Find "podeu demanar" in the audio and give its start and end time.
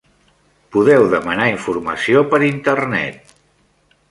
0.75-1.47